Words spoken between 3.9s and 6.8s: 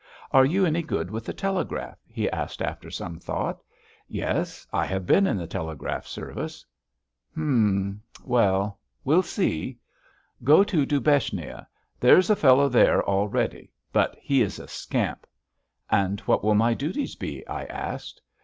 "Yes. I have been in the telegraph service."